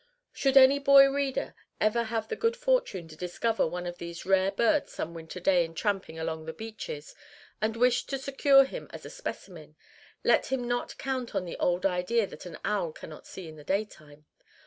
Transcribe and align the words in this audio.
Should 0.33 0.57
any 0.57 0.79
boy 0.79 1.11
reader 1.11 1.53
ever 1.79 2.05
have 2.05 2.27
the 2.27 2.35
good 2.35 2.57
fortune 2.57 3.07
to 3.09 3.15
discover 3.15 3.67
one 3.67 3.85
of 3.85 3.99
these 3.99 4.25
rare 4.25 4.49
birds 4.49 4.91
some 4.91 5.13
winter 5.13 5.39
day 5.39 5.63
in 5.63 5.75
tramping 5.75 6.17
along 6.17 6.45
the 6.45 6.53
beaches, 6.53 7.13
and 7.61 7.75
wish 7.77 8.07
to 8.07 8.17
secure 8.17 8.63
him 8.65 8.87
as 8.91 9.05
a 9.05 9.11
specimen, 9.11 9.75
let 10.23 10.47
him 10.47 10.67
not 10.67 10.97
count 10.97 11.35
on 11.35 11.45
the 11.45 11.55
old 11.57 11.85
idea 11.85 12.25
that 12.25 12.47
an 12.47 12.57
owl 12.65 12.91
cannot 12.91 13.27
see 13.27 13.47
in 13.47 13.57
the 13.57 13.63
daytime. 13.63 14.25